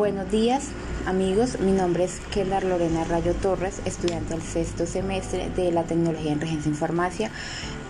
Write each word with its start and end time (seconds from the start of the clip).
Buenos 0.00 0.30
días 0.30 0.68
amigos, 1.04 1.60
mi 1.60 1.72
nombre 1.72 2.04
es 2.04 2.20
Kelar 2.32 2.64
Lorena 2.64 3.04
Rayo 3.04 3.34
Torres, 3.34 3.82
estudiante 3.84 4.32
del 4.32 4.42
sexto 4.42 4.86
semestre 4.86 5.50
de 5.50 5.70
la 5.72 5.82
tecnología 5.82 6.32
en 6.32 6.40
regencia 6.40 6.70
en 6.70 6.74
farmacia. 6.74 7.30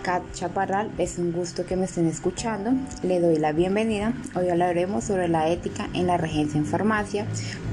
Cat 0.03 0.21
Chaparral, 0.33 0.91
es 0.97 1.17
un 1.19 1.31
gusto 1.31 1.65
que 1.65 1.77
me 1.77 1.85
estén 1.85 2.07
escuchando, 2.07 2.73
le 3.01 3.21
doy 3.21 3.37
la 3.37 3.53
bienvenida. 3.53 4.11
Hoy 4.35 4.49
hablaremos 4.49 5.05
sobre 5.05 5.29
la 5.29 5.47
ética 5.47 5.87
en 5.93 6.05
la 6.05 6.17
regencia 6.17 6.57
en 6.57 6.65
farmacia, 6.65 7.25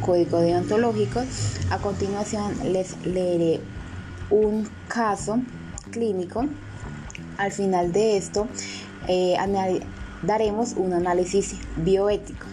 código 0.07 0.39
deontológico. 0.39 1.21
A 1.71 1.79
continuación 1.79 2.55
les 2.73 2.95
leeré 3.05 3.59
un 4.31 4.69
caso 4.87 5.41
clínico. 5.91 6.47
Al 7.39 7.51
final 7.51 7.91
de 7.91 8.17
esto 8.17 8.47
eh, 9.09 9.37
daremos 10.23 10.75
un 10.75 10.93
análisis 10.93 11.57
bioético. 11.75 12.47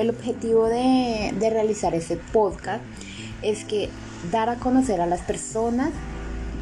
El 0.00 0.08
objetivo 0.08 0.64
de, 0.64 1.30
realizar 1.38 1.94
este 1.94 2.16
podcast 2.16 2.82
es 3.42 3.66
que 3.66 3.90
dar 4.32 4.48
a 4.48 4.54
conocer 4.56 4.98
a 5.02 5.06
las 5.06 5.20
personas 5.20 5.90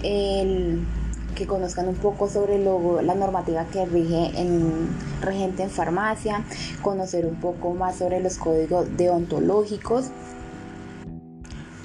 que 0.03 1.47
conozcan 1.47 1.87
un 1.87 1.95
poco 1.95 2.29
sobre 2.29 2.59
la 2.59 3.15
normativa 3.15 3.65
que 3.67 3.87
rige 3.87 4.33
en 4.35 4.89
regente 5.23 5.63
en 5.63 5.71
farmacia, 5.71 6.45
conocer 6.83 7.27
un 7.27 7.37
poco 7.37 7.75
más 7.75 7.99
sobre 7.99 8.19
los 8.19 8.39
códigos 8.39 8.89
deontológicos. 8.97 10.07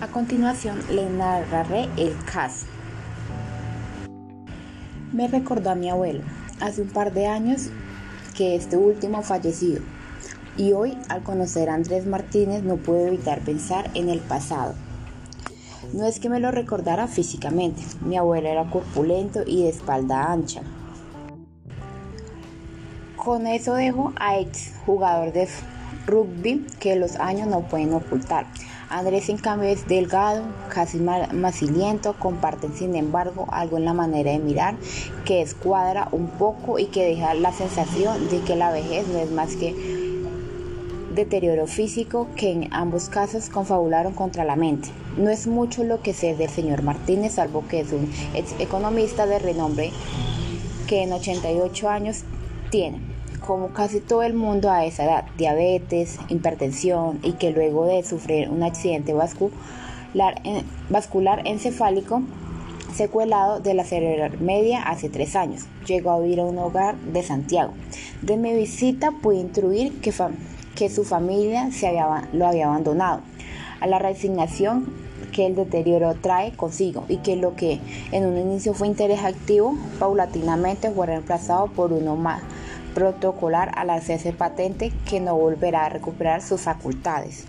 A 0.01 0.07
continuación 0.07 0.79
le 0.89 1.07
narraré 1.07 1.87
el 1.97 2.15
caso. 2.25 2.65
Me 5.11 5.27
recordó 5.27 5.69
a 5.69 5.75
mi 5.75 5.91
abuelo 5.91 6.21
hace 6.61 6.81
un 6.81 6.89
par 6.89 7.13
de 7.13 7.27
años 7.27 7.67
que 8.35 8.55
este 8.55 8.75
último 8.75 9.21
fallecido 9.21 9.83
y 10.57 10.73
hoy, 10.73 10.97
al 11.09 11.23
conocer 11.23 11.69
a 11.69 11.73
Andrés 11.73 12.05
Martínez, 12.05 12.63
no 12.63 12.77
puedo 12.77 13.07
evitar 13.07 13.41
pensar 13.41 13.89
en 13.93 14.09
el 14.09 14.19
pasado. 14.19 14.75
No 15.93 16.05
es 16.05 16.19
que 16.19 16.29
me 16.29 16.39
lo 16.39 16.51
recordara 16.51 17.07
físicamente, 17.07 17.81
mi 18.01 18.17
abuelo 18.17 18.47
era 18.47 18.69
corpulento 18.69 19.41
y 19.45 19.63
de 19.63 19.69
espalda 19.69 20.31
ancha. 20.31 20.61
Con 23.15 23.47
eso 23.47 23.75
dejo 23.75 24.11
a 24.17 24.37
ex 24.37 24.73
jugador 24.85 25.31
de 25.33 25.47
rugby 26.07 26.65
que 26.79 26.95
los 26.95 27.15
años 27.17 27.47
no 27.47 27.61
pueden 27.61 27.93
ocultar. 27.93 28.45
Andrés 28.89 29.29
en 29.29 29.37
cambio 29.37 29.69
es 29.69 29.87
delgado, 29.87 30.43
casi 30.69 30.99
maciliento, 30.99 32.13
comparten 32.19 32.75
sin 32.75 32.95
embargo 32.95 33.47
algo 33.49 33.77
en 33.77 33.85
la 33.85 33.93
manera 33.93 34.31
de 34.31 34.39
mirar 34.39 34.75
que 35.25 35.41
escuadra 35.41 36.09
un 36.11 36.27
poco 36.27 36.77
y 36.77 36.85
que 36.87 37.05
deja 37.05 37.33
la 37.33 37.53
sensación 37.53 38.29
de 38.29 38.41
que 38.41 38.55
la 38.55 38.71
vejez 38.71 39.07
no 39.07 39.19
es 39.19 39.31
más 39.31 39.55
que 39.55 40.02
deterioro 41.15 41.67
físico 41.67 42.27
que 42.35 42.51
en 42.51 42.73
ambos 42.73 43.09
casos 43.09 43.49
confabularon 43.49 44.13
contra 44.13 44.43
la 44.43 44.55
mente. 44.55 44.89
No 45.17 45.29
es 45.29 45.47
mucho 45.47 45.83
lo 45.83 46.01
que 46.01 46.13
sé 46.13 46.35
del 46.35 46.49
señor 46.49 46.81
Martínez, 46.81 47.33
salvo 47.33 47.63
que 47.67 47.81
es 47.81 47.91
un 47.91 48.11
ex 48.33 48.55
economista 48.59 49.25
de 49.25 49.39
renombre 49.39 49.91
que 50.87 51.03
en 51.03 51.13
88 51.13 51.89
años 51.89 52.23
tiene, 52.69 52.99
como 53.45 53.69
casi 53.69 53.99
todo 53.99 54.23
el 54.23 54.33
mundo 54.33 54.71
a 54.71 54.85
esa 54.85 55.05
edad, 55.05 55.25
diabetes, 55.37 56.19
hipertensión 56.29 57.19
y 57.23 57.33
que 57.33 57.51
luego 57.51 57.85
de 57.85 58.03
sufrir 58.03 58.49
un 58.49 58.63
accidente 58.63 59.13
vascular, 59.13 60.41
vascular 60.89 61.41
encefálico 61.45 62.23
secuelado 62.93 63.59
de 63.59 63.73
la 63.73 63.83
cerebral 63.83 64.39
media 64.39 64.83
hace 64.83 65.09
tres 65.09 65.35
años. 65.35 65.63
Llegó 65.87 66.11
a 66.11 66.19
vivir 66.19 66.39
a 66.39 66.45
un 66.45 66.57
hogar 66.57 66.95
de 66.95 67.23
Santiago. 67.23 67.73
De 68.21 68.37
mi 68.37 68.53
visita 68.53 69.11
pude 69.21 69.37
intuir 69.37 69.99
que, 69.99 70.13
que 70.75 70.89
su 70.89 71.03
familia 71.03 71.71
se 71.71 71.87
había, 71.87 72.27
lo 72.33 72.47
había 72.47 72.67
abandonado, 72.67 73.21
a 73.79 73.87
la 73.87 73.99
resignación 73.99 74.93
que 75.31 75.45
el 75.45 75.55
deterioro 75.55 76.15
trae 76.15 76.51
consigo 76.51 77.05
y 77.07 77.17
que 77.17 77.35
lo 77.35 77.55
que 77.55 77.79
en 78.11 78.25
un 78.25 78.37
inicio 78.37 78.73
fue 78.73 78.87
interés 78.87 79.23
activo, 79.23 79.75
paulatinamente 79.99 80.91
fue 80.91 81.07
reemplazado 81.07 81.67
por 81.67 81.91
uno 81.91 82.15
más 82.15 82.41
protocolar 82.93 83.71
al 83.75 83.89
hacerse 83.89 84.33
patente 84.33 84.93
que 85.09 85.19
no 85.19 85.35
volverá 85.35 85.85
a 85.85 85.89
recuperar 85.89 86.41
sus 86.41 86.61
facultades. 86.61 87.45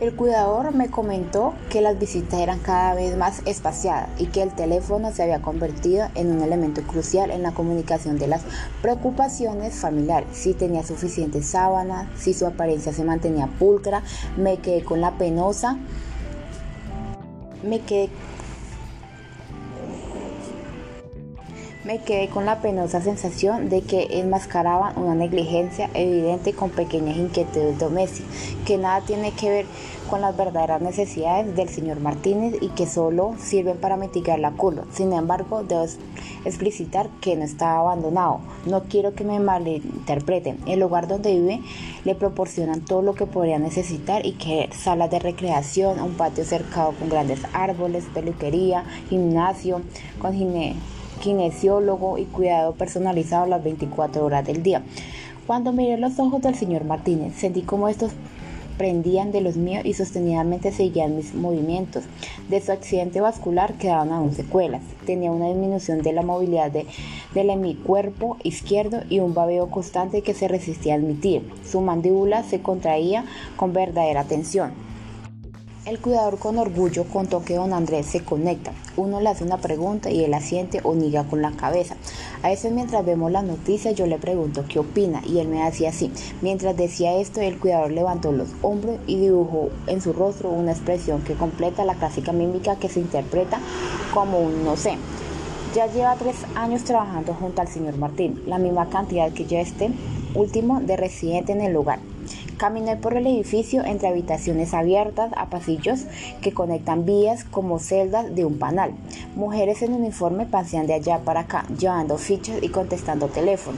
El 0.00 0.12
cuidador 0.16 0.74
me 0.74 0.90
comentó 0.90 1.54
que 1.70 1.80
las 1.80 1.96
visitas 1.96 2.40
eran 2.40 2.58
cada 2.58 2.94
vez 2.94 3.16
más 3.16 3.42
espaciadas 3.46 4.08
y 4.18 4.26
que 4.26 4.42
el 4.42 4.52
teléfono 4.52 5.12
se 5.12 5.22
había 5.22 5.40
convertido 5.40 6.08
en 6.16 6.32
un 6.32 6.42
elemento 6.42 6.82
crucial 6.82 7.30
en 7.30 7.42
la 7.42 7.52
comunicación 7.52 8.18
de 8.18 8.26
las 8.26 8.42
preocupaciones 8.82 9.76
familiares. 9.76 10.28
Si 10.32 10.52
tenía 10.52 10.82
suficiente 10.82 11.44
sábana, 11.44 12.10
si 12.16 12.34
su 12.34 12.44
apariencia 12.44 12.92
se 12.92 13.04
mantenía 13.04 13.46
pulcra, 13.46 14.02
me 14.36 14.56
quedé 14.56 14.82
con 14.82 15.00
la 15.00 15.12
penosa, 15.12 15.78
me 17.62 17.78
quedé 17.80 18.10
Me 21.84 21.98
quedé 21.98 22.28
con 22.28 22.46
la 22.46 22.62
penosa 22.62 23.02
sensación 23.02 23.68
de 23.68 23.82
que 23.82 24.18
enmascaraban 24.18 24.98
una 24.98 25.14
negligencia 25.14 25.90
evidente 25.92 26.54
con 26.54 26.70
pequeñas 26.70 27.18
inquietudes 27.18 27.78
domésticas, 27.78 28.32
que 28.64 28.78
nada 28.78 29.02
tiene 29.02 29.32
que 29.32 29.50
ver 29.50 29.66
con 30.08 30.22
las 30.22 30.34
verdaderas 30.34 30.80
necesidades 30.80 31.54
del 31.54 31.68
señor 31.68 32.00
Martínez 32.00 32.54
y 32.62 32.68
que 32.68 32.86
solo 32.86 33.34
sirven 33.38 33.76
para 33.76 33.98
mitigar 33.98 34.38
la 34.38 34.52
culpa. 34.52 34.84
Sin 34.92 35.12
embargo, 35.12 35.62
debo 35.62 35.84
explicitar 36.46 37.10
que 37.20 37.36
no 37.36 37.44
está 37.44 37.76
abandonado. 37.76 38.40
No 38.64 38.84
quiero 38.84 39.14
que 39.14 39.24
me 39.24 39.38
malinterpreten. 39.38 40.60
El 40.66 40.80
lugar 40.80 41.06
donde 41.06 41.34
vive 41.34 41.60
le 42.06 42.14
proporcionan 42.14 42.80
todo 42.80 43.02
lo 43.02 43.14
que 43.14 43.26
podría 43.26 43.58
necesitar 43.58 44.24
y 44.24 44.32
que 44.32 44.70
salas 44.72 45.10
de 45.10 45.18
recreación, 45.18 46.00
un 46.00 46.14
patio 46.14 46.44
cercado 46.44 46.92
con 46.92 47.10
grandes 47.10 47.40
árboles, 47.52 48.04
peluquería, 48.14 48.84
gimnasio, 49.10 49.82
con 50.18 50.32
gine 50.32 50.76
kinesiólogo 51.24 52.18
y 52.18 52.26
cuidado 52.26 52.74
personalizado 52.74 53.46
las 53.46 53.64
24 53.64 54.22
horas 54.22 54.46
del 54.46 54.62
día. 54.62 54.82
Cuando 55.46 55.72
miré 55.72 55.96
los 55.96 56.18
ojos 56.18 56.42
del 56.42 56.54
señor 56.54 56.84
Martínez, 56.84 57.34
sentí 57.34 57.62
como 57.62 57.88
estos 57.88 58.12
prendían 58.76 59.32
de 59.32 59.40
los 59.40 59.56
míos 59.56 59.86
y 59.86 59.94
sostenidamente 59.94 60.70
seguían 60.70 61.16
mis 61.16 61.34
movimientos. 61.34 62.04
De 62.50 62.60
su 62.60 62.72
accidente 62.72 63.22
vascular 63.22 63.74
quedaban 63.74 64.12
aún 64.12 64.34
secuelas. 64.34 64.82
Tenía 65.06 65.30
una 65.30 65.48
disminución 65.48 66.02
de 66.02 66.12
la 66.12 66.22
movilidad 66.22 66.70
de, 66.70 66.86
de 67.32 67.56
mi 67.56 67.74
cuerpo 67.74 68.36
izquierdo 68.42 69.00
y 69.08 69.20
un 69.20 69.32
babeo 69.32 69.70
constante 69.70 70.20
que 70.20 70.34
se 70.34 70.48
resistía 70.48 70.92
a 70.92 70.96
admitir. 70.96 71.48
Su 71.64 71.80
mandíbula 71.80 72.42
se 72.42 72.60
contraía 72.60 73.24
con 73.56 73.72
verdadera 73.72 74.24
tensión. 74.24 74.72
El 75.86 76.00
cuidador 76.00 76.38
con 76.38 76.56
orgullo 76.56 77.04
contó 77.04 77.44
que 77.44 77.56
don 77.56 77.74
Andrés 77.74 78.06
se 78.06 78.24
conecta. 78.24 78.72
Uno 78.96 79.20
le 79.20 79.28
hace 79.28 79.44
una 79.44 79.58
pregunta 79.58 80.10
y 80.10 80.24
él 80.24 80.32
asiente 80.32 80.80
o 80.82 80.94
niega 80.94 81.24
con 81.24 81.42
la 81.42 81.52
cabeza. 81.52 81.94
A 82.42 82.48
veces 82.48 82.72
mientras 82.72 83.04
vemos 83.04 83.30
la 83.30 83.42
noticia 83.42 83.90
yo 83.90 84.06
le 84.06 84.16
pregunto 84.16 84.64
qué 84.66 84.78
opina 84.78 85.20
y 85.26 85.40
él 85.40 85.48
me 85.48 85.62
hacía 85.62 85.90
así. 85.90 86.10
Mientras 86.40 86.74
decía 86.74 87.18
esto 87.18 87.42
el 87.42 87.58
cuidador 87.58 87.90
levantó 87.90 88.32
los 88.32 88.48
hombros 88.62 88.96
y 89.06 89.18
dibujó 89.18 89.68
en 89.86 90.00
su 90.00 90.14
rostro 90.14 90.48
una 90.48 90.72
expresión 90.72 91.20
que 91.20 91.34
completa 91.34 91.84
la 91.84 91.96
clásica 91.96 92.32
mímica 92.32 92.76
que 92.76 92.88
se 92.88 93.00
interpreta 93.00 93.60
como 94.14 94.38
un 94.38 94.64
no 94.64 94.78
sé. 94.78 94.96
Ya 95.74 95.86
lleva 95.86 96.16
tres 96.16 96.36
años 96.54 96.82
trabajando 96.84 97.34
junto 97.34 97.60
al 97.60 97.68
señor 97.68 97.98
Martín, 97.98 98.42
la 98.46 98.56
misma 98.56 98.88
cantidad 98.88 99.30
que 99.34 99.44
ya 99.44 99.60
este 99.60 99.90
último 100.34 100.80
de 100.80 100.96
residente 100.96 101.52
en 101.52 101.60
el 101.60 101.74
lugar. 101.74 101.98
Caminé 102.64 102.96
por 102.96 103.14
el 103.14 103.26
edificio 103.26 103.84
entre 103.84 104.08
habitaciones 104.08 104.72
abiertas 104.72 105.30
a 105.36 105.50
pasillos 105.50 106.06
que 106.40 106.54
conectan 106.54 107.04
vías 107.04 107.44
como 107.44 107.78
celdas 107.78 108.34
de 108.34 108.46
un 108.46 108.58
panal. 108.58 108.94
Mujeres 109.36 109.82
en 109.82 109.92
uniforme 109.92 110.46
pasean 110.46 110.86
de 110.86 110.94
allá 110.94 111.18
para 111.18 111.40
acá, 111.40 111.66
llevando 111.78 112.16
fichas 112.16 112.62
y 112.62 112.70
contestando 112.70 113.28
teléfono. 113.28 113.76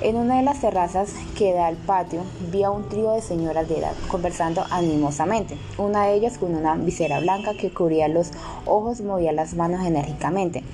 En 0.00 0.16
una 0.16 0.38
de 0.38 0.42
las 0.42 0.60
terrazas 0.60 1.12
que 1.38 1.52
da 1.52 1.68
al 1.68 1.76
patio 1.76 2.22
vi 2.50 2.64
a 2.64 2.70
un 2.72 2.88
trío 2.88 3.12
de 3.12 3.22
señoras 3.22 3.68
de 3.68 3.78
edad 3.78 3.94
conversando 4.08 4.64
animosamente. 4.72 5.56
Una 5.78 6.06
de 6.06 6.14
ellas 6.14 6.36
con 6.36 6.52
una 6.56 6.74
visera 6.74 7.20
blanca 7.20 7.54
que 7.54 7.70
cubría 7.70 8.08
los 8.08 8.32
ojos 8.64 9.02
movía 9.02 9.30
las 9.30 9.54
manos 9.54 9.86
enérgicamente, 9.86 10.64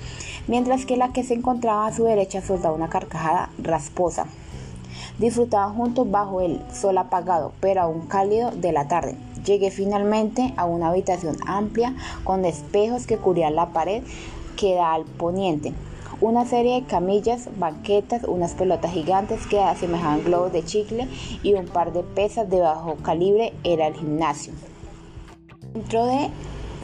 mientras 0.47 0.87
que 0.87 0.97
la 0.97 1.13
que 1.13 1.23
se 1.23 1.35
encontraba 1.35 1.85
a 1.85 1.93
su 1.93 2.05
derecha 2.05 2.41
soltaba 2.41 2.73
una 2.73 2.89
carcajada 2.89 3.51
rasposa. 3.59 4.25
Disfrutaban 5.17 5.75
juntos 5.75 6.09
bajo 6.09 6.41
el 6.41 6.61
sol 6.71 6.97
apagado, 6.97 7.53
pero 7.59 7.81
aún 7.81 8.07
cálido 8.07 8.51
de 8.51 8.71
la 8.71 8.87
tarde. 8.87 9.17
Llegué 9.45 9.71
finalmente 9.71 10.53
a 10.55 10.65
una 10.65 10.89
habitación 10.89 11.35
amplia 11.45 11.95
con 12.23 12.45
espejos 12.45 13.05
que 13.05 13.17
cubrían 13.17 13.55
la 13.55 13.69
pared 13.69 14.03
que 14.57 14.75
da 14.75 14.93
al 14.93 15.05
poniente. 15.05 15.73
Una 16.21 16.45
serie 16.45 16.75
de 16.79 16.87
camillas, 16.87 17.49
banquetas, 17.57 18.23
unas 18.23 18.53
pelotas 18.53 18.93
gigantes 18.93 19.45
que 19.47 19.59
asemejaban 19.59 20.23
globos 20.23 20.53
de 20.53 20.63
chicle 20.63 21.09
y 21.43 21.53
un 21.53 21.65
par 21.65 21.91
de 21.91 22.03
pesas 22.03 22.49
de 22.49 22.61
bajo 22.61 22.95
calibre 23.03 23.53
era 23.63 23.87
el 23.87 23.95
gimnasio. 23.95 24.53
Dentro 25.73 26.05
de 26.05 26.29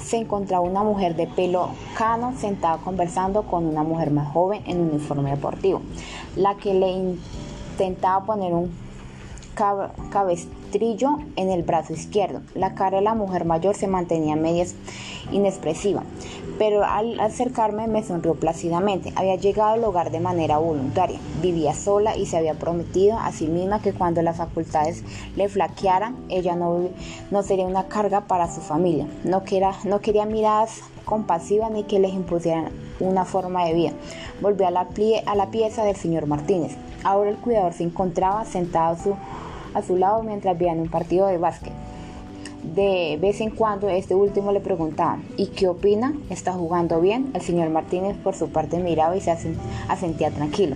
se 0.04 0.18
encontraba 0.18 0.64
una 0.66 0.84
mujer 0.84 1.16
de 1.16 1.28
pelo 1.28 1.70
cano 1.98 2.34
sentada 2.38 2.78
conversando 2.78 3.44
con 3.44 3.66
una 3.66 3.84
mujer 3.84 4.12
más 4.12 4.32
joven 4.32 4.64
en 4.66 4.80
uniforme 4.80 5.30
deportivo, 5.30 5.82
la 6.36 6.56
que 6.56 6.74
le 6.74 7.16
intentaba 7.80 8.26
poner 8.26 8.54
un 8.54 8.72
cabestrillo 10.12 11.18
en 11.36 11.50
el 11.50 11.64
brazo 11.64 11.94
izquierdo. 11.94 12.42
La 12.56 12.76
cara 12.76 12.98
de 12.98 13.04
la 13.04 13.14
mujer 13.14 13.46
mayor 13.46 13.76
se 13.76 13.88
mantenía 13.88 14.36
media 14.36 14.66
inexpresiva, 15.32 16.04
pero 16.58 16.84
al 16.84 17.20
acercarme 17.20 17.88
me 17.88 18.04
sonrió 18.04 18.36
plácidamente. 18.36 19.14
Había 19.16 19.36
llegado 19.36 19.74
al 19.74 19.84
hogar 19.84 20.12
de 20.12 20.20
manera 20.20 20.58
voluntaria, 20.58 21.20
vivía 21.42 21.74
sola 21.74 22.16
y 22.16 22.26
se 22.26 22.38
había 22.38 22.54
prometido 22.54 23.18
a 23.18 23.32
sí 23.32 23.48
misma 23.48 23.82
que 23.82 23.94
cuando 23.94 24.22
las 24.22 24.38
facultades 24.38 25.04
le 25.36 25.50
flaquearan, 25.50 26.16
ella 26.30 26.56
no, 26.56 26.90
sería 27.44 27.66
una 27.66 27.88
carga 27.88 28.22
para 28.22 28.54
su 28.54 28.62
familia. 28.62 29.08
No 29.24 29.44
quería, 29.44 30.26
miradas 30.26 30.82
compasivas 31.06 31.72
ni 31.72 31.84
que 31.84 32.00
les 32.00 32.14
impusieran 32.14 32.70
una 33.00 33.26
forma 33.26 33.66
de 33.66 33.74
vida. 33.74 33.92
Volví 34.42 34.64
a 34.64 34.72
la, 34.72 34.88
a 35.26 35.36
la 35.36 35.52
pieza 35.52 35.84
del 35.84 35.96
señor 35.96 36.28
Martínez. 36.28 36.78
Ahora 37.04 37.30
el 37.30 37.38
cuidador 37.38 37.74
se 37.74 37.84
encontraba 37.84 38.46
sentado 38.46 38.94
a 38.94 38.98
su, 38.98 39.16
a 39.74 39.82
su 39.82 39.98
lado 39.98 40.24
mientras 40.24 40.58
veían 40.58 40.80
un 40.80 40.90
partido 40.90 41.28
de 41.28 41.38
básquet. 41.38 41.74
De 42.64 43.18
vez 43.22 43.40
en 43.40 43.52
cuando 43.52 43.90
este 43.90 44.16
último 44.16 44.52
le 44.52 44.60
preguntaba, 44.60 45.20
¿y 45.38 45.48
qué 45.48 45.68
opina? 45.68 46.14
¿Está 46.30 46.52
jugando 46.54 47.00
bien? 47.00 47.32
El 47.34 47.42
señor 47.42 47.70
Martínez 47.70 48.18
por 48.18 48.36
su 48.36 48.50
parte 48.50 48.80
miraba 48.80 49.16
y 49.16 49.22
se 49.22 49.32
asentía 49.88 50.30
tranquilo. 50.32 50.76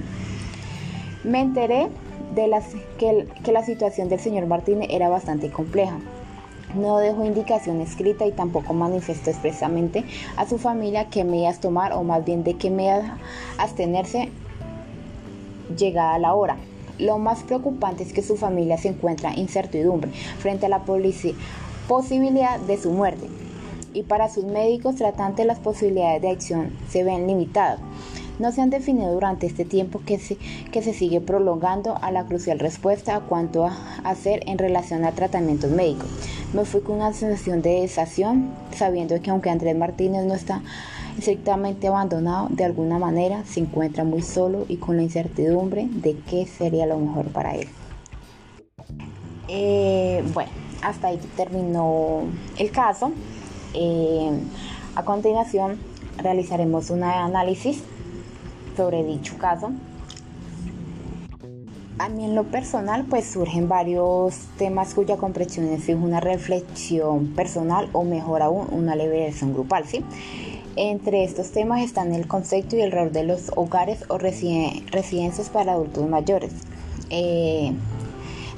Me 1.23 1.41
enteré 1.41 1.89
de 2.35 2.47
las, 2.47 2.65
que, 2.97 3.27
la 3.51 3.63
situación 3.63 4.09
del 4.09 4.19
señor 4.19 4.47
Martínez 4.47 4.89
era 4.91 5.09
bastante 5.09 5.49
compleja. 5.49 5.97
No 6.73 6.97
dejó 6.97 7.25
indicación 7.25 7.81
escrita 7.81 8.25
y 8.25 8.31
tampoco 8.31 8.73
manifestó 8.73 9.29
expresamente 9.29 10.03
a 10.37 10.47
su 10.47 10.57
familia 10.57 11.09
qué 11.09 11.23
medidas 11.23 11.59
tomar 11.59 11.93
o 11.93 12.03
más 12.03 12.25
bien 12.25 12.43
de 12.43 12.55
qué 12.55 12.71
medidas 12.71 13.11
abstenerse 13.57 14.31
llegada 15.75 16.17
la 16.19 16.33
hora. 16.33 16.57
Lo 16.99 17.17
más 17.17 17.43
preocupante 17.43 18.03
es 18.03 18.13
que 18.13 18.21
su 18.21 18.37
familia 18.37 18.77
se 18.77 18.89
encuentra 18.89 19.35
incertidumbre 19.35 20.11
frente 20.39 20.67
a 20.67 20.69
la 20.69 20.83
posibilidad 20.83 22.59
de 22.59 22.77
su 22.77 22.91
muerte. 22.91 23.27
Y 23.93 24.03
para 24.03 24.29
sus 24.29 24.45
médicos 24.45 24.95
tratantes 24.95 25.45
las 25.45 25.59
posibilidades 25.59 26.21
de 26.21 26.29
acción 26.29 26.71
se 26.89 27.03
ven 27.03 27.27
limitadas. 27.27 27.79
No 28.39 28.51
se 28.51 28.61
han 28.61 28.71
definido 28.71 29.13
durante 29.13 29.45
este 29.45 29.63
tiempo 29.63 30.01
que 30.05 30.17
se, 30.17 30.37
que 30.71 30.81
se 30.81 30.93
sigue 30.93 31.21
prolongando 31.21 31.97
a 32.01 32.11
la 32.11 32.25
crucial 32.25 32.57
respuesta 32.57 33.15
a 33.15 33.19
cuanto 33.21 33.65
a 33.65 33.77
hacer 34.03 34.41
en 34.47 34.57
relación 34.57 35.05
a 35.05 35.11
tratamientos 35.11 35.69
médicos. 35.69 36.07
Me 36.51 36.65
fui 36.65 36.81
con 36.81 36.95
una 36.95 37.13
sensación 37.13 37.61
de 37.61 37.81
desación, 37.81 38.49
sabiendo 38.75 39.21
que 39.21 39.29
aunque 39.29 39.51
Andrés 39.51 39.77
Martínez 39.77 40.25
no 40.25 40.33
está 40.33 40.63
estrictamente 41.17 41.87
abandonado, 41.87 42.47
de 42.49 42.65
alguna 42.65 42.99
manera 42.99 43.43
se 43.45 43.59
encuentra 43.59 44.03
muy 44.03 44.21
solo 44.21 44.65
y 44.67 44.77
con 44.77 44.97
la 44.97 45.03
incertidumbre 45.03 45.87
de 45.89 46.17
qué 46.29 46.45
sería 46.45 46.85
lo 46.85 46.97
mejor 46.99 47.27
para 47.27 47.55
él. 47.55 47.67
Eh, 49.47 50.23
bueno, 50.33 50.51
hasta 50.81 51.09
ahí 51.09 51.19
terminó 51.35 52.23
el 52.57 52.71
caso. 52.71 53.11
Eh, 53.73 54.31
a 54.95 55.03
continuación 55.03 55.79
realizaremos 56.17 56.89
un 56.89 57.03
análisis 57.03 57.83
sobre 58.75 59.03
dicho 59.03 59.37
caso. 59.37 59.71
A 61.99 62.09
mí 62.09 62.25
en 62.25 62.35
lo 62.35 62.43
personal 62.45 63.05
pues 63.05 63.25
surgen 63.31 63.69
varios 63.69 64.35
temas 64.57 64.93
cuya 64.93 65.17
comprensión 65.17 65.67
es 65.67 65.87
una 65.89 66.19
reflexión 66.19 67.27
personal 67.27 67.87
o 67.93 68.03
mejor 68.03 68.41
aún 68.41 68.67
una 68.71 68.95
liberación 68.95 69.53
grupal, 69.53 69.85
¿sí? 69.85 70.03
Entre 70.75 71.23
estos 71.23 71.51
temas 71.51 71.83
están 71.83 72.13
el 72.13 72.27
concepto 72.27 72.75
y 72.75 72.81
el 72.81 72.91
rol 72.91 73.11
de 73.11 73.23
los 73.23 73.51
hogares 73.55 74.05
o 74.07 74.17
residencias 74.17 75.49
para 75.49 75.73
adultos 75.73 76.09
mayores. 76.09 76.51
Eh, 77.11 77.73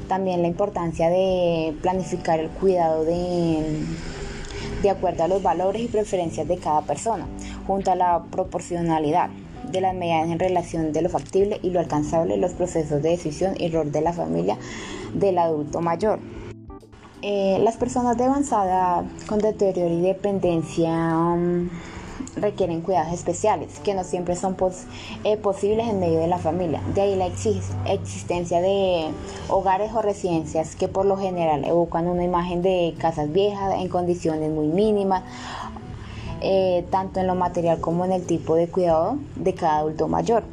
también 0.08 0.42
la 0.42 0.48
importancia 0.48 1.10
de 1.10 1.76
planificar 1.82 2.40
el 2.40 2.50
cuidado 2.52 3.04
de, 3.04 3.84
de 4.82 4.90
acuerdo 4.90 5.24
a 5.26 5.28
los 5.28 5.44
valores 5.44 5.82
y 5.82 5.88
preferencias 5.88 6.48
de 6.48 6.58
cada 6.58 6.84
persona, 6.84 7.28
junto 7.68 7.92
a 7.92 7.96
la 7.96 8.24
proporcionalidad 8.32 9.30
de 9.70 9.82
las 9.82 9.94
medidas 9.94 10.30
en 10.30 10.40
relación 10.40 10.94
de 10.94 11.02
lo 11.02 11.10
factible 11.10 11.60
y 11.64 11.72
lo 11.72 11.82
alcanzable, 11.82 12.38
los 12.38 12.54
procesos 12.54 13.02
de 13.02 13.10
decisión 13.10 13.56
y 13.60 13.70
rol 13.70 13.92
de 13.92 14.00
la 14.00 14.14
familia 14.14 14.58
del 15.14 15.38
adulto 15.38 15.82
mayor. 15.82 16.20
Eh, 17.22 17.58
las 17.62 17.76
personas 17.76 18.16
de 18.18 18.24
avanzada 18.26 19.04
con 19.28 19.40
deterioro 19.40 19.96
y 19.96 20.02
dependencia 20.02 20.92
um, 21.18 21.70
requieren 22.36 22.82
cuidados 22.82 23.14
especiales 23.14 23.80
que 23.80 23.94
no 23.94 24.04
siempre 24.04 24.36
son 24.36 24.56
eh, 25.24 25.38
posibles 25.38 25.88
en 25.88 26.00
medio 26.00 26.20
de 26.20 26.28
la 26.28 26.38
familia. 26.38 26.82
De 26.94 27.02
ahí 27.02 27.16
la 27.16 27.28
existencia 27.28 28.62
de 28.62 29.08
hogares 29.50 29.94
o 29.94 30.02
residencias 30.02 30.76
que 30.76 30.88
por 30.88 31.06
lo 31.06 31.18
general 31.18 31.66
evocan 31.66 32.08
una 32.08 32.24
imagen 32.24 32.62
de 32.62 32.96
casas 32.98 33.32
viejas 33.32 33.76
en 33.76 33.90
condiciones 33.90 34.52
muy 34.52 34.68
mínimas, 34.68 35.24
eh, 36.42 36.86
tanto 36.90 37.20
en 37.20 37.28
lo 37.28 37.36
material 37.36 37.80
como 37.80 38.06
en 38.06 38.12
el 38.12 38.26
tipo 38.26 38.56
de 38.56 38.68
cuidado 38.68 39.18
de 39.36 39.54
cada 39.54 39.78
adulto 39.78 40.08
mayor. 40.08 40.44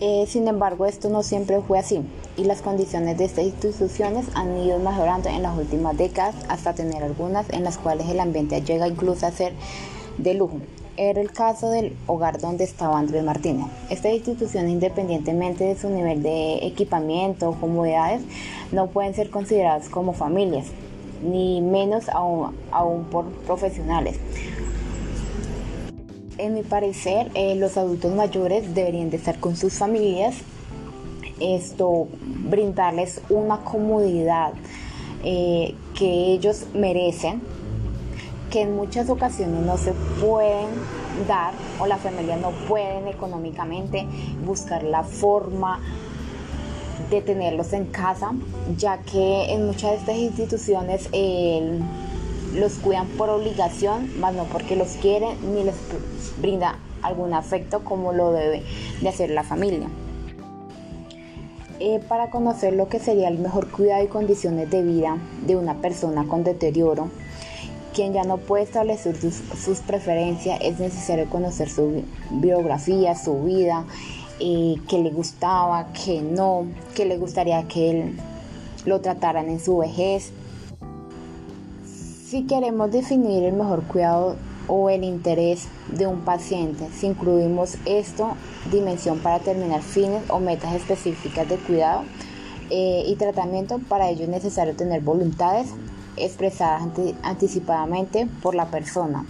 Eh, 0.00 0.26
sin 0.28 0.46
embargo, 0.46 0.86
esto 0.86 1.08
no 1.08 1.22
siempre 1.22 1.60
fue 1.60 1.78
así 1.78 2.04
y 2.38 2.44
las 2.44 2.62
condiciones 2.62 3.18
de 3.18 3.24
estas 3.24 3.44
instituciones 3.44 4.26
han 4.34 4.56
ido 4.56 4.78
mejorando 4.78 5.28
en 5.28 5.42
las 5.42 5.58
últimas 5.58 5.96
décadas 5.96 6.36
hasta 6.48 6.72
tener 6.72 7.02
algunas 7.02 7.50
en 7.50 7.64
las 7.64 7.78
cuales 7.78 8.08
el 8.08 8.20
ambiente 8.20 8.62
llega 8.62 8.86
incluso 8.86 9.26
a 9.26 9.32
ser 9.32 9.52
de 10.18 10.34
lujo. 10.34 10.58
Era 10.96 11.20
el 11.20 11.32
caso 11.32 11.70
del 11.70 11.96
hogar 12.06 12.40
donde 12.40 12.64
estaba 12.64 12.98
Andrés 12.98 13.24
Martínez. 13.24 13.66
Estas 13.90 14.12
instituciones, 14.12 14.70
independientemente 14.70 15.64
de 15.64 15.76
su 15.76 15.90
nivel 15.90 16.22
de 16.22 16.66
equipamiento 16.66 17.50
o 17.50 17.54
comodidades, 17.54 18.22
no 18.72 18.86
pueden 18.86 19.14
ser 19.14 19.30
consideradas 19.30 19.88
como 19.88 20.12
familias, 20.12 20.66
ni 21.22 21.60
menos 21.60 22.08
aún, 22.08 22.56
aún 22.70 23.04
por 23.04 23.26
profesionales. 23.46 24.18
En 26.36 26.54
mi 26.54 26.62
parecer, 26.62 27.30
eh, 27.34 27.56
los 27.56 27.76
adultos 27.76 28.14
mayores 28.14 28.74
deberían 28.74 29.10
de 29.10 29.16
estar 29.16 29.40
con 29.40 29.56
sus 29.56 29.74
familias 29.74 30.36
esto, 31.40 32.08
brindarles 32.48 33.20
una 33.28 33.58
comodidad 33.64 34.52
eh, 35.24 35.74
que 35.96 36.32
ellos 36.32 36.66
merecen, 36.74 37.42
que 38.50 38.62
en 38.62 38.76
muchas 38.76 39.10
ocasiones 39.10 39.60
no 39.64 39.76
se 39.76 39.92
pueden 40.20 40.66
dar 41.26 41.52
o 41.80 41.86
las 41.86 42.00
familias 42.00 42.40
no 42.40 42.50
pueden 42.68 43.08
económicamente 43.08 44.06
buscar 44.44 44.82
la 44.82 45.02
forma 45.02 45.80
de 47.10 47.20
tenerlos 47.20 47.72
en 47.72 47.86
casa, 47.86 48.32
ya 48.76 48.98
que 48.98 49.52
en 49.52 49.66
muchas 49.66 49.90
de 49.90 49.96
estas 49.96 50.16
instituciones 50.16 51.08
los 52.54 52.74
cuidan 52.74 53.06
por 53.08 53.30
obligación, 53.30 54.18
más 54.20 54.34
no 54.34 54.44
porque 54.44 54.76
los 54.76 54.88
quieren 55.00 55.36
ni 55.54 55.64
les 55.64 55.76
brinda 56.40 56.78
algún 57.02 57.34
afecto 57.34 57.84
como 57.84 58.12
lo 58.12 58.32
debe 58.32 58.62
de 59.00 59.08
hacer 59.08 59.30
la 59.30 59.42
familia. 59.42 59.88
Eh, 61.80 62.00
para 62.08 62.30
conocer 62.30 62.74
lo 62.74 62.88
que 62.88 62.98
sería 62.98 63.28
el 63.28 63.38
mejor 63.38 63.70
cuidado 63.70 64.02
y 64.02 64.08
condiciones 64.08 64.68
de 64.68 64.82
vida 64.82 65.16
de 65.46 65.54
una 65.54 65.74
persona 65.74 66.26
con 66.26 66.42
deterioro, 66.42 67.08
quien 67.94 68.12
ya 68.12 68.24
no 68.24 68.38
puede 68.38 68.64
establecer 68.64 69.16
sus, 69.16 69.78
preferencias, 69.80 70.58
es 70.60 70.80
necesario 70.80 71.30
conocer 71.30 71.70
su 71.70 72.02
biografía, 72.30 73.14
su 73.14 73.44
vida, 73.44 73.84
eh, 74.40 74.74
qué 74.88 74.98
le 74.98 75.10
gustaba, 75.10 75.88
qué 75.92 76.20
no, 76.20 76.66
qué 76.96 77.04
le 77.04 77.16
gustaría 77.16 77.62
que 77.68 77.90
él 77.90 78.18
lo 78.84 79.00
trataran 79.00 79.48
en 79.48 79.60
su 79.60 79.78
vejez. 79.78 80.32
Si 81.84 82.42
queremos 82.42 82.90
definir 82.90 83.44
el 83.44 83.52
mejor 83.52 83.84
cuidado 83.84 84.34
o 84.68 84.90
el 84.90 85.02
interés 85.02 85.66
de 85.88 86.06
un 86.06 86.20
paciente. 86.20 86.86
Si 86.94 87.06
incluimos 87.06 87.76
esto, 87.84 88.36
dimensión 88.70 89.18
para 89.18 89.38
determinar 89.38 89.82
fines 89.82 90.22
o 90.28 90.38
metas 90.38 90.74
específicas 90.74 91.48
de 91.48 91.56
cuidado 91.56 92.04
eh, 92.70 93.04
y 93.06 93.16
tratamiento, 93.16 93.80
para 93.88 94.08
ello 94.10 94.24
es 94.24 94.28
necesario 94.28 94.76
tener 94.76 95.00
voluntades 95.00 95.70
expresadas 96.16 96.82
anticipadamente 97.22 98.28
por 98.42 98.54
la 98.54 98.66
persona. 98.66 99.24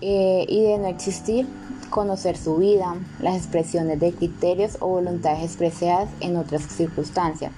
Eh, 0.00 0.46
y 0.48 0.62
de 0.62 0.78
no 0.78 0.88
existir, 0.88 1.46
conocer 1.90 2.36
su 2.36 2.56
vida, 2.56 2.96
las 3.20 3.36
expresiones 3.36 4.00
de 4.00 4.12
criterios 4.12 4.78
o 4.80 4.88
voluntades 4.88 5.44
expresadas 5.44 6.08
en 6.20 6.36
otras 6.36 6.62
circunstancias 6.62 7.52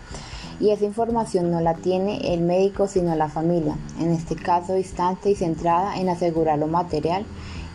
y 0.60 0.70
esa 0.70 0.84
información 0.84 1.50
no 1.50 1.60
la 1.60 1.74
tiene 1.74 2.34
el 2.34 2.40
médico 2.40 2.86
sino 2.86 3.14
la 3.14 3.28
familia, 3.28 3.76
en 4.00 4.10
este 4.12 4.36
caso 4.36 4.74
distante 4.74 5.30
y 5.30 5.34
centrada 5.34 5.96
en 5.96 6.08
asegurar 6.08 6.58
lo 6.58 6.66
material 6.66 7.24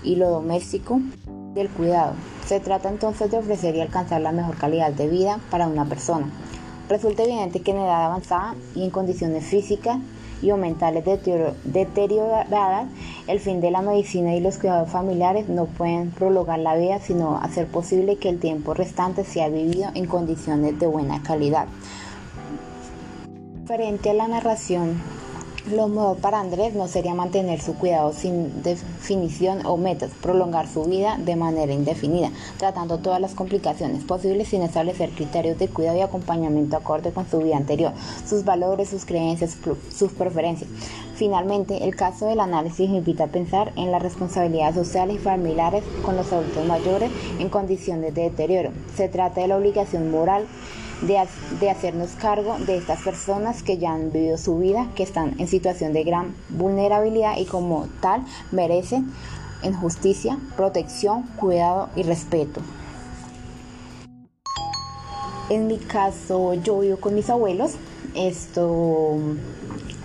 y 0.03 0.15
lo 0.15 0.29
doméstico 0.29 0.99
del 1.53 1.69
cuidado. 1.69 2.13
Se 2.45 2.59
trata 2.59 2.89
entonces 2.89 3.29
de 3.31 3.37
ofrecer 3.37 3.75
y 3.75 3.81
alcanzar 3.81 4.21
la 4.21 4.31
mejor 4.31 4.57
calidad 4.57 4.91
de 4.91 5.07
vida 5.07 5.39
para 5.51 5.67
una 5.67 5.85
persona. 5.85 6.29
Resulta 6.87 7.23
evidente 7.23 7.61
que 7.61 7.71
en 7.71 7.77
edad 7.77 8.05
avanzada 8.05 8.55
y 8.73 8.83
en 8.83 8.89
condiciones 8.89 9.45
físicas 9.45 9.99
y 10.41 10.51
o 10.51 10.57
mentales 10.57 11.03
deterioradas, 11.63 12.87
El 13.27 13.39
fin 13.39 13.61
de 13.61 13.71
la 13.71 13.81
medicina 13.81 14.35
y 14.35 14.39
los 14.39 14.57
cuidados 14.57 14.89
familiares 14.89 15.49
no 15.49 15.65
pueden 15.65 16.11
prolongar 16.11 16.59
la 16.59 16.75
vida, 16.75 16.99
sino 16.99 17.37
hacer 17.37 17.67
posible 17.67 18.15
que 18.15 18.29
el 18.29 18.39
tiempo 18.39 18.73
restante 18.73 19.23
sea 19.23 19.49
vivido 19.49 19.91
en 19.93 20.07
condiciones 20.07 20.79
de 20.79 20.87
buena 20.87 21.21
calidad. 21.21 21.67
Frente 23.69 24.09
a 24.09 24.13
la 24.15 24.27
narración 24.27 24.99
lo 25.71 25.87
mejor 25.87 26.17
para 26.17 26.39
Andrés 26.39 26.73
no 26.73 26.87
sería 26.87 27.13
mantener 27.13 27.61
su 27.61 27.75
cuidado 27.75 28.13
sin 28.13 28.63
definición 28.63 29.63
o 29.63 29.77
metas, 29.77 30.09
prolongar 30.23 30.67
su 30.67 30.85
vida 30.85 31.19
de 31.19 31.35
manera 31.35 31.71
indefinida, 31.71 32.31
tratando 32.57 32.97
todas 32.97 33.21
las 33.21 33.35
complicaciones 33.35 34.03
posibles 34.03 34.47
sin 34.47 34.63
establecer 34.63 35.11
criterios 35.11 35.59
de 35.59 35.67
cuidado 35.67 35.99
y 35.99 36.01
acompañamiento 36.01 36.77
acorde 36.77 37.11
con 37.11 37.29
su 37.29 37.37
vida 37.37 37.57
anterior, 37.57 37.93
sus 38.25 38.43
valores, 38.43 38.89
sus 38.89 39.05
creencias, 39.05 39.55
sus 39.95 40.13
preferencias. 40.13 40.67
Finalmente, 41.13 41.83
el 41.83 41.95
caso 41.95 42.25
del 42.25 42.39
análisis 42.39 42.89
invita 42.89 43.25
a 43.25 43.27
pensar 43.27 43.71
en 43.75 43.91
las 43.91 44.01
responsabilidades 44.01 44.73
sociales 44.73 45.17
y 45.17 45.19
familiares 45.19 45.83
con 46.03 46.15
los 46.15 46.33
adultos 46.33 46.65
mayores 46.65 47.11
en 47.37 47.49
condiciones 47.49 48.15
de 48.15 48.23
deterioro. 48.23 48.71
Se 48.95 49.09
trata 49.09 49.41
de 49.41 49.47
la 49.47 49.57
obligación 49.57 50.09
moral 50.09 50.47
de, 51.01 51.69
hacernos 51.69 52.11
cargo 52.11 52.57
de 52.59 52.77
estas 52.77 53.01
personas 53.01 53.63
que 53.63 53.77
ya 53.77 53.93
han 53.93 54.11
vivido 54.11 54.37
su 54.37 54.57
vida, 54.57 54.87
que 54.95 55.03
están 55.03 55.39
en 55.39 55.47
situación 55.47 55.93
de 55.93 56.03
gran 56.03 56.35
vulnerabilidad 56.49 57.37
y 57.37 57.45
como 57.45 57.87
tal 58.01 58.25
merecen 58.51 59.11
en 59.61 59.73
justicia, 59.73 60.37
protección, 60.55 61.23
cuidado 61.37 61.89
y 61.95 62.03
respeto. 62.03 62.61
En 65.49 65.67
mi 65.67 65.77
caso, 65.77 66.53
yo 66.53 66.79
vivo 66.79 66.97
con 66.97 67.15
mis 67.15 67.29
abuelos. 67.29 67.71
Esto 68.15 69.17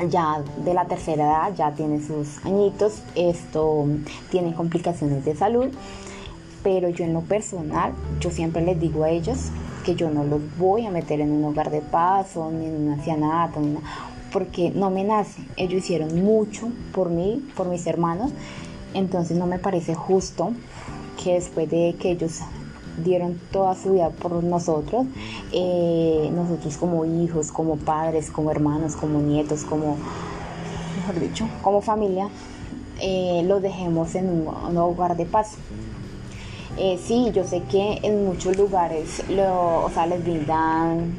ya 0.08 0.42
de 0.64 0.74
la 0.74 0.86
tercera 0.86 1.24
edad, 1.24 1.54
ya 1.54 1.72
tiene 1.72 2.00
sus 2.00 2.44
añitos. 2.44 3.02
Esto 3.14 3.86
tiene 4.30 4.54
complicaciones 4.54 5.24
de 5.24 5.36
salud. 5.36 5.66
Pero 6.62 6.88
yo 6.88 7.04
en 7.04 7.12
lo 7.12 7.20
personal, 7.20 7.92
yo 8.20 8.30
siempre 8.30 8.62
les 8.62 8.80
digo 8.80 9.04
a 9.04 9.10
ellos 9.10 9.50
que 9.84 9.94
yo 9.94 10.10
no 10.10 10.24
los 10.24 10.40
voy 10.58 10.86
a 10.86 10.90
meter 10.90 11.20
en 11.20 11.30
un 11.30 11.44
hogar 11.44 11.70
de 11.70 11.80
paso, 11.80 12.50
ni 12.50 12.66
en 12.66 12.86
un 12.86 12.92
ancianato, 12.92 13.60
porque 14.32 14.70
no 14.70 14.90
me 14.90 15.04
nace. 15.04 15.42
Ellos 15.56 15.84
hicieron 15.84 16.24
mucho 16.24 16.68
por 16.92 17.10
mí, 17.10 17.46
por 17.56 17.68
mis 17.68 17.86
hermanos, 17.86 18.32
entonces 18.94 19.36
no 19.36 19.46
me 19.46 19.58
parece 19.58 19.94
justo 19.94 20.52
que 21.22 21.34
después 21.34 21.70
de 21.70 21.94
que 22.00 22.10
ellos 22.10 22.40
dieron 23.04 23.40
toda 23.50 23.74
su 23.74 23.92
vida 23.92 24.10
por 24.10 24.42
nosotros, 24.42 25.06
eh, 25.52 26.30
nosotros 26.34 26.76
como 26.76 27.04
hijos, 27.04 27.52
como 27.52 27.76
padres, 27.76 28.30
como 28.30 28.50
hermanos, 28.50 28.96
como 28.96 29.20
nietos, 29.20 29.64
como, 29.64 29.96
mejor 30.96 31.20
dicho, 31.20 31.48
como 31.62 31.80
familia, 31.80 32.28
eh, 33.00 33.42
los 33.46 33.60
dejemos 33.62 34.14
en 34.14 34.28
un 34.30 34.76
hogar 34.76 35.16
de 35.16 35.26
paso. 35.26 35.56
Eh, 36.76 36.98
sí, 37.00 37.30
yo 37.32 37.44
sé 37.44 37.62
que 37.62 38.00
en 38.02 38.24
muchos 38.26 38.56
lugares 38.56 39.22
o 39.30 39.90
sea, 39.94 40.06
les 40.06 40.24
brindan 40.24 41.14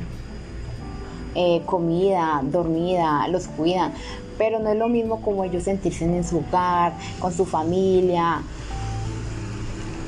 eh, 1.34 1.62
comida, 1.66 2.42
dormida, 2.44 3.28
los 3.30 3.48
cuidan, 3.48 3.94
pero 4.38 4.60
no 4.60 4.70
es 4.70 4.78
lo 4.78 4.90
mismo 4.90 5.22
como 5.22 5.46
ellos 5.46 5.64
sentirse 5.64 6.04
en 6.04 6.26
su 6.26 6.40
hogar, 6.40 6.94
con 7.20 7.32
su 7.32 7.46
familia. 7.46 8.42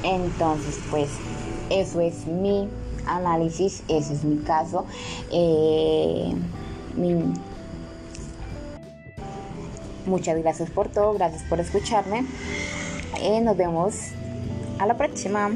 Entonces, 0.04 0.80
pues 0.90 1.10
eso 1.70 2.02
es 2.02 2.28
mi 2.28 2.68
análisis, 3.06 3.84
ese 3.88 4.14
es 4.14 4.26
mi 4.26 4.44
caso. 4.44 4.86
Eh, 5.32 6.34
muchas 10.06 10.38
gracias 10.40 10.70
por 10.70 10.90
todo, 10.90 11.14
gracias 11.14 11.44
por 11.44 11.62
escucharme. 11.62 12.26
nos 13.42 13.56
vemos 13.56 14.12
a 14.80 14.86
la 14.86 14.98
próxima. 14.98 15.52